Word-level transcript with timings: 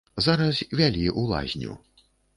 Зараз 0.27 0.61
вялі 0.79 1.03
ў 1.19 1.21
лазню. 1.33 1.77